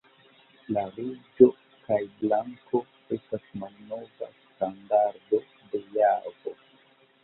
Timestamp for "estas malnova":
3.19-4.35